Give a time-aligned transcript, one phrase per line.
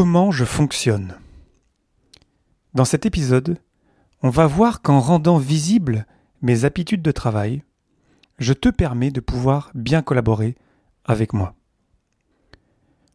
[0.00, 1.16] Comment je fonctionne
[2.72, 3.58] Dans cet épisode,
[4.22, 6.06] on va voir qu'en rendant visibles
[6.40, 7.64] mes habitudes de travail,
[8.38, 10.54] je te permets de pouvoir bien collaborer
[11.04, 11.56] avec moi.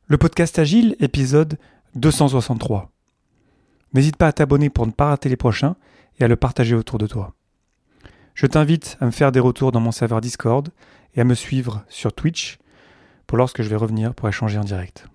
[0.08, 1.58] Le podcast Agile, épisode
[1.96, 2.92] 263.
[3.94, 5.78] N'hésite pas à t'abonner pour ne pas rater les prochains
[6.20, 7.34] et à le partager autour de toi.
[8.34, 10.68] Je t'invite à me faire des retours dans mon serveur Discord
[11.16, 12.58] et à me suivre sur Twitch
[13.26, 15.08] pour lorsque je vais revenir pour échanger en direct.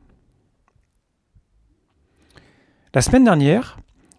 [2.99, 3.79] La semaine dernière,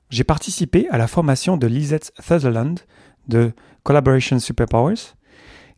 [0.09, 2.79] j'ai participé à la formation de Lisette Sutherland
[3.27, 3.51] de
[3.83, 5.17] Collaboration Superpowers,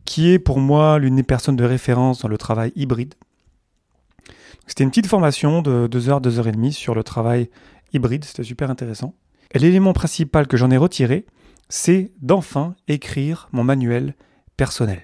[0.05, 3.15] qui est pour moi l'une des personnes de référence dans le travail hybride.
[4.67, 7.49] C'était une petite formation de 2 heures, 2 heures et demie sur le travail
[7.91, 9.15] hybride, c'était super intéressant.
[9.49, 11.25] Et l'élément principal que j'en ai retiré,
[11.69, 14.13] c'est d'enfin écrire mon manuel
[14.57, 15.01] personnel.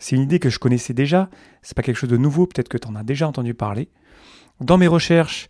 [0.00, 1.30] C'est une idée que je connaissais déjà,
[1.62, 3.90] c'est pas quelque chose de nouveau, peut-être que tu en as déjà entendu parler.
[4.60, 5.48] Dans mes recherches,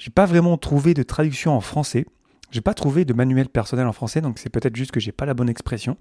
[0.00, 2.06] j'ai pas vraiment trouvé de traduction en français.
[2.50, 5.26] J'ai pas trouvé de manuel personnel en français, donc c'est peut-être juste que j'ai pas
[5.26, 5.98] la bonne expression.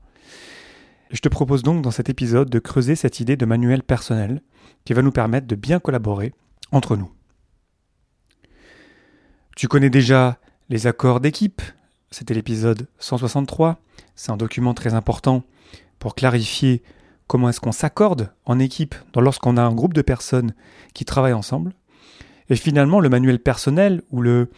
[1.11, 4.41] Je te propose donc dans cet épisode de creuser cette idée de manuel personnel
[4.85, 6.33] qui va nous permettre de bien collaborer
[6.71, 7.11] entre nous.
[9.57, 10.39] Tu connais déjà
[10.69, 11.61] les accords d'équipe,
[12.09, 13.81] c'était l'épisode 163.
[14.15, 15.43] C'est un document très important
[15.99, 16.83] pour clarifier
[17.27, 20.53] comment est-ce qu'on s'accorde en équipe lorsqu'on a un groupe de personnes
[20.93, 21.73] qui travaillent ensemble.
[22.49, 24.49] Et finalement, le manuel personnel ou le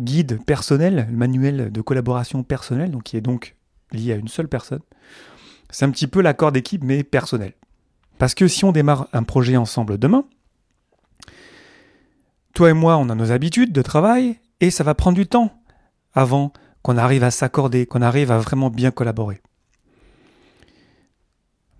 [0.00, 3.56] guide personnel, le manuel de collaboration personnelle, donc qui est donc
[3.92, 4.80] lié à une seule personne,
[5.70, 7.52] c'est un petit peu l'accord d'équipe mais personnel.
[8.18, 10.24] Parce que si on démarre un projet ensemble demain,
[12.54, 15.52] toi et moi, on a nos habitudes de travail et ça va prendre du temps
[16.12, 19.40] avant qu'on arrive à s'accorder, qu'on arrive à vraiment bien collaborer.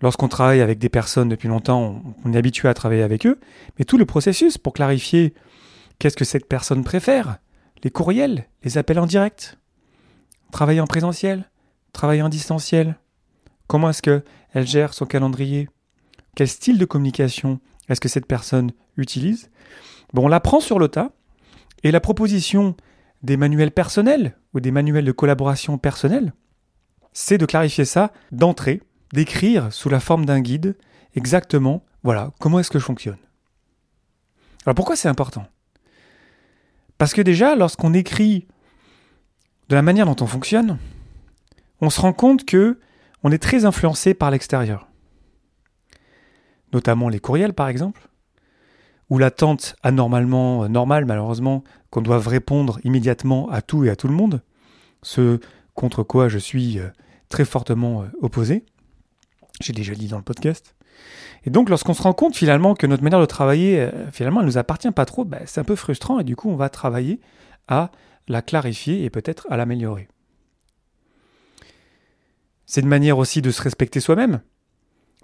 [0.05, 3.39] Lorsqu'on travaille avec des personnes depuis longtemps, on est habitué à travailler avec eux,
[3.79, 5.33] mais tout le processus pour clarifier
[5.97, 7.39] qu'est-ce que cette personne préfère,
[7.83, 9.57] les courriels, les appels en direct,
[10.51, 11.49] travailler en présentiel,
[11.91, 12.99] travailler en distanciel,
[13.65, 15.69] comment est-ce qu'elle gère son calendrier,
[16.35, 19.49] quel style de communication est-ce que cette personne utilise.
[20.13, 20.87] Bon, on l'apprend sur le
[21.81, 22.75] et la proposition
[23.23, 26.35] des manuels personnels ou des manuels de collaboration personnelle,
[27.11, 28.83] c'est de clarifier ça d'entrée
[29.13, 30.77] d'écrire sous la forme d'un guide
[31.15, 33.17] exactement, voilà, comment est-ce que je fonctionne.
[34.65, 35.45] Alors pourquoi c'est important?
[36.97, 38.47] Parce que déjà, lorsqu'on écrit
[39.69, 40.77] de la manière dont on fonctionne,
[41.81, 42.79] on se rend compte que
[43.23, 44.87] on est très influencé par l'extérieur.
[46.73, 48.07] Notamment les courriels, par exemple,
[49.09, 54.13] ou l'attente anormalement normale, malheureusement, qu'on doit répondre immédiatement à tout et à tout le
[54.13, 54.41] monde,
[55.01, 55.39] ce
[55.73, 56.89] contre quoi je suis euh,
[57.29, 58.65] très fortement euh, opposé.
[59.61, 60.75] J'ai déjà dit dans le podcast.
[61.45, 64.47] Et donc, lorsqu'on se rend compte finalement que notre manière de travailler, euh, finalement, elle
[64.47, 67.19] nous appartient pas trop, bah, c'est un peu frustrant et du coup, on va travailler
[67.67, 67.91] à
[68.27, 70.07] la clarifier et peut-être à l'améliorer.
[72.65, 74.41] C'est une manière aussi de se respecter soi-même.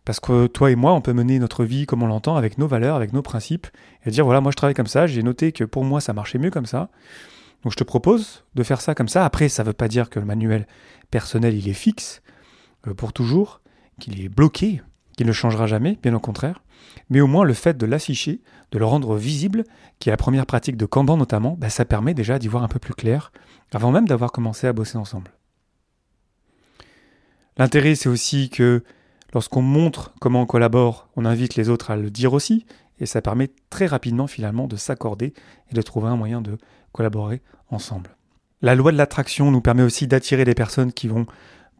[0.05, 2.67] Parce que toi et moi, on peut mener notre vie comme on l'entend, avec nos
[2.67, 3.67] valeurs, avec nos principes,
[4.05, 6.39] et dire voilà, moi je travaille comme ça, j'ai noté que pour moi ça marchait
[6.39, 6.89] mieux comme ça.
[7.63, 9.25] Donc je te propose de faire ça comme ça.
[9.25, 10.67] Après, ça ne veut pas dire que le manuel
[11.11, 12.23] personnel il est fixe
[12.87, 13.60] euh, pour toujours
[14.01, 14.81] qu'il est bloqué,
[15.15, 16.61] qu'il ne changera jamais, bien au contraire.
[17.09, 18.41] Mais au moins le fait de l'afficher,
[18.71, 19.63] de le rendre visible,
[19.99, 22.67] qui est la première pratique de Kanban notamment, bah, ça permet déjà d'y voir un
[22.67, 23.31] peu plus clair,
[23.73, 25.31] avant même d'avoir commencé à bosser ensemble.
[27.57, 28.83] L'intérêt, c'est aussi que
[29.33, 32.65] lorsqu'on montre comment on collabore, on invite les autres à le dire aussi,
[32.99, 35.33] et ça permet très rapidement finalement de s'accorder
[35.71, 36.57] et de trouver un moyen de
[36.91, 38.15] collaborer ensemble.
[38.61, 41.25] La loi de l'attraction nous permet aussi d'attirer des personnes qui vont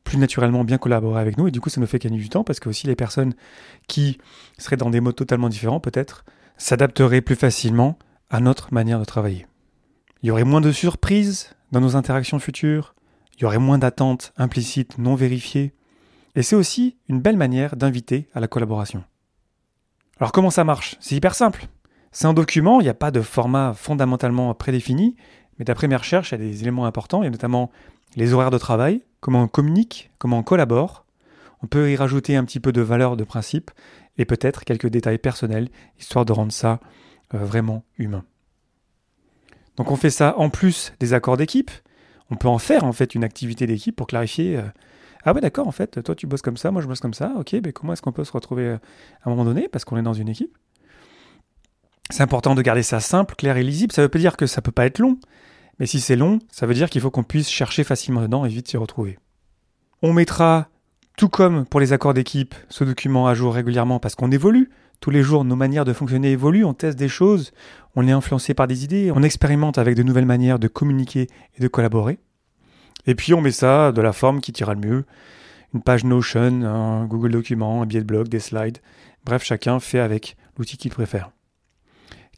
[0.04, 2.44] plus naturellement bien collaborer avec nous et du coup ça nous fait gagner du temps
[2.44, 3.34] parce que aussi les personnes
[3.88, 4.18] qui
[4.58, 6.26] seraient dans des modes totalement différents peut-être
[6.58, 7.98] s'adapteraient plus facilement
[8.30, 9.48] à notre manière de travailler.
[10.24, 12.96] Il y aurait moins de surprises dans nos interactions futures,
[13.38, 15.74] il y aurait moins d'attentes implicites non vérifiées
[16.36, 19.04] et c'est aussi une belle manière d'inviter à la collaboration.
[20.20, 20.96] Alors comment ça marche?
[21.00, 21.68] C'est hyper simple.
[22.12, 25.16] C'est un document, il n'y a pas de format fondamentalement prédéfini,
[25.60, 27.72] mais d'après mes recherches, il y a des éléments importants, il y a notamment
[28.16, 31.06] les horaires de travail, comment on communique, comment on collabore.
[31.64, 33.72] On peut y rajouter un petit peu de valeur de principe
[34.18, 35.70] et peut-être quelques détails personnels,
[36.00, 36.80] histoire de rendre ça
[37.34, 38.24] euh, vraiment humain.
[39.78, 41.72] Donc on fait ça en plus des accords d'équipe.
[42.30, 44.58] On peut en faire en fait une activité d'équipe pour clarifier.
[44.58, 44.64] Euh,
[45.24, 47.32] ah ouais d'accord en fait, toi tu bosses comme ça, moi je bosse comme ça.
[47.38, 48.78] Ok, mais comment est-ce qu'on peut se retrouver euh,
[49.24, 50.58] à un moment donné parce qu'on est dans une équipe?
[52.10, 53.94] C'est important de garder ça simple, clair et lisible.
[53.94, 55.18] Ça veut pas dire que ça peut pas être long,
[55.80, 58.50] mais si c'est long, ça veut dire qu'il faut qu'on puisse chercher facilement dedans et
[58.50, 59.18] vite s'y retrouver.
[60.02, 60.68] On mettra,
[61.18, 64.70] tout comme pour les accords d'équipe, ce document à jour régulièrement parce qu'on évolue.
[65.00, 67.54] Tous les jours, nos manières de fonctionner évoluent, on teste des choses,
[67.96, 71.28] on est influencé par des idées, on expérimente avec de nouvelles manières de communiquer
[71.58, 72.20] et de collaborer.
[73.08, 75.06] Et puis on met ça de la forme qui tira le mieux.
[75.74, 78.78] Une page Notion, un Google Document, un billet de blog, des slides.
[79.26, 81.32] Bref, chacun fait avec l'outil qu'il préfère.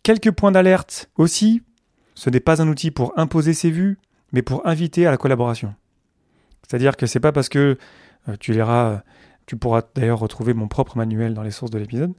[0.03, 1.63] Quelques points d'alerte aussi.
[2.13, 3.97] Ce n'est pas un outil pour imposer ses vues,
[4.33, 5.73] mais pour inviter à la collaboration.
[6.61, 7.77] C'est-à-dire que c'est pas parce que
[8.27, 9.01] euh, tu liras,
[9.45, 12.13] tu pourras d'ailleurs retrouver mon propre manuel dans les sources de l'épisode.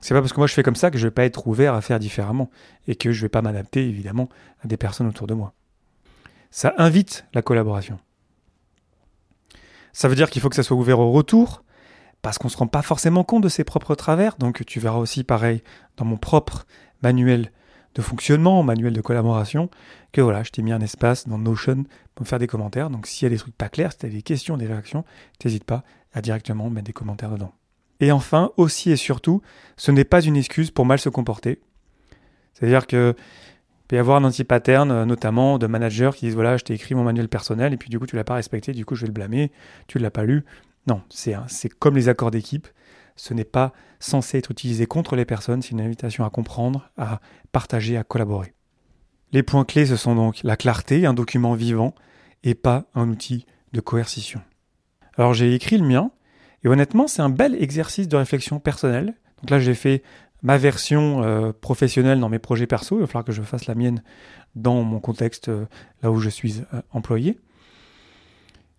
[0.00, 1.74] C'est pas parce que moi je fais comme ça que je vais pas être ouvert
[1.74, 2.50] à faire différemment
[2.86, 4.28] et que je vais pas m'adapter évidemment
[4.62, 5.54] à des personnes autour de moi.
[6.50, 7.98] Ça invite la collaboration.
[9.94, 11.64] Ça veut dire qu'il faut que ça soit ouvert au retour,
[12.24, 14.36] parce qu'on ne se rend pas forcément compte de ses propres travers.
[14.36, 15.62] Donc tu verras aussi pareil
[15.98, 16.66] dans mon propre
[17.04, 17.52] manuel
[17.94, 19.70] de fonctionnement, manuel de collaboration,
[20.12, 21.84] que voilà, je t'ai mis un espace dans Notion
[22.14, 22.90] pour me faire des commentaires.
[22.90, 25.04] Donc s'il y a des trucs pas clairs, si tu as des questions, des réactions,
[25.44, 27.52] n'hésite pas à directement mettre des commentaires dedans.
[28.00, 29.42] Et enfin, aussi et surtout,
[29.76, 31.60] ce n'est pas une excuse pour mal se comporter.
[32.52, 33.14] C'est-à-dire que
[33.88, 36.94] peut y avoir un anti-pattern, euh, notamment de managers qui disent voilà, je t'ai écrit
[36.94, 39.08] mon manuel personnel et puis du coup tu l'as pas respecté, du coup je vais
[39.08, 39.52] le blâmer,
[39.86, 40.44] tu ne l'as pas lu.
[40.86, 42.68] Non, c'est comme les accords d'équipe.
[43.16, 47.20] Ce n'est pas censé être utilisé contre les personnes, c'est une invitation à comprendre, à
[47.52, 48.54] partager, à collaborer.
[49.32, 51.94] Les points clés, ce sont donc la clarté, un document vivant,
[52.42, 54.40] et pas un outil de coercition.
[55.16, 56.10] Alors j'ai écrit le mien,
[56.64, 59.14] et honnêtement, c'est un bel exercice de réflexion personnelle.
[59.42, 60.02] Donc là, j'ai fait
[60.42, 62.96] ma version euh, professionnelle dans mes projets perso.
[62.96, 64.02] Il va falloir que je fasse la mienne
[64.54, 65.66] dans mon contexte euh,
[66.02, 67.38] là où je suis euh, employé.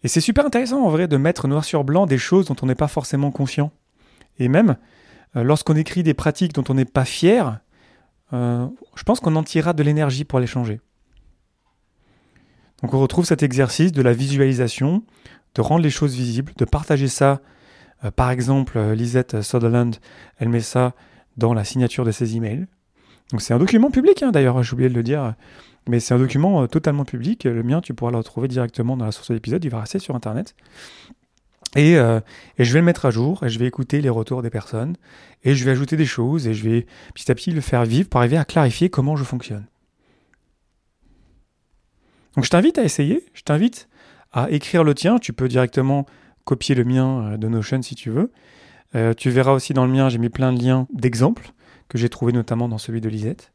[0.04, 2.66] Et c'est super intéressant en vrai de mettre noir sur blanc des choses dont on
[2.66, 3.72] n'est pas forcément conscient.
[4.40, 4.78] Et même
[5.34, 7.60] lorsqu'on écrit des pratiques dont on n'est pas fier,
[8.32, 10.80] je pense qu'on en tirera de l'énergie pour les changer.
[12.82, 15.04] Donc on retrouve cet exercice de la visualisation,
[15.56, 17.42] de rendre les choses visibles, de partager ça.
[18.16, 19.96] par exemple, Lisette Sutherland,
[20.38, 20.94] elle met ça
[21.38, 22.68] dans la signature de ses emails.
[23.32, 25.34] Donc c'est un document public, hein, d'ailleurs, j'ai oublié de le dire,
[25.90, 27.44] mais c'est un document euh, totalement public.
[27.44, 30.00] Le mien, tu pourras le retrouver directement dans la source de l'épisode, il va rester
[30.00, 30.56] sur Internet.
[31.76, 32.22] Et, euh,
[32.58, 34.96] et, je vais le mettre à jour, et je vais écouter les retours des personnes,
[35.44, 38.08] et je vais ajouter des choses, et je vais petit à petit le faire vivre
[38.08, 39.66] pour arriver à clarifier comment je fonctionne.
[42.36, 43.90] Donc je t'invite à essayer, je t'invite
[44.32, 46.06] à écrire le tien, tu peux directement
[46.46, 48.32] copier le mien euh, de Notion si tu veux,
[48.96, 51.52] euh, tu verras aussi dans le mien, j'ai mis plein de liens d'exemples
[51.90, 53.52] que j'ai trouvé notamment dans celui de Lisette.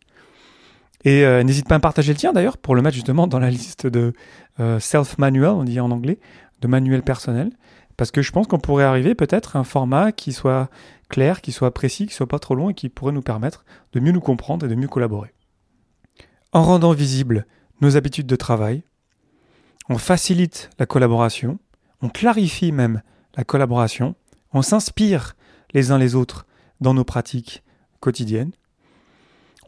[1.05, 3.87] Et n'hésite pas à partager le tien d'ailleurs pour le mettre justement dans la liste
[3.87, 4.13] de
[4.79, 6.19] self-manual, on dit en anglais,
[6.61, 7.51] de manuel personnel.
[8.01, 10.71] Parce que je pense qu'on pourrait arriver peut-être à un format qui soit
[11.11, 14.01] clair, qui soit précis, qui soit pas trop long et qui pourrait nous permettre de
[14.01, 15.35] mieux nous comprendre et de mieux collaborer.
[16.53, 17.45] En rendant visibles
[17.83, 18.85] nos habitudes de travail,
[19.91, 21.59] on facilite la collaboration,
[22.01, 23.03] on clarifie même
[23.37, 24.15] la collaboration
[24.55, 25.37] on s'inspire
[25.75, 26.47] les uns les autres
[26.81, 27.63] dans nos pratiques
[28.01, 28.53] quotidiennes.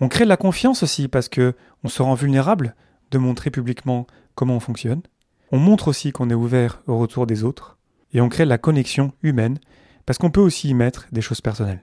[0.01, 2.77] On crée de la confiance aussi parce que on se rend vulnérable
[3.11, 5.03] de montrer publiquement comment on fonctionne.
[5.51, 7.77] On montre aussi qu'on est ouvert au retour des autres
[8.13, 9.59] et on crée la connexion humaine
[10.07, 11.83] parce qu'on peut aussi y mettre des choses personnelles.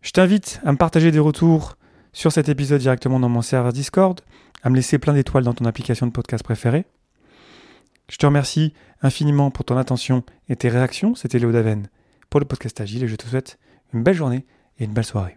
[0.00, 1.76] Je t'invite à me partager des retours
[2.12, 4.20] sur cet épisode directement dans mon serveur Discord,
[4.62, 6.84] à me laisser plein d'étoiles dans ton application de podcast préférée.
[8.08, 11.14] Je te remercie infiniment pour ton attention et tes réactions.
[11.14, 11.88] C'était Léo Daven
[12.30, 13.58] pour le podcast Agile et je te souhaite
[13.94, 14.44] une belle journée
[14.78, 15.30] et une belle soirée.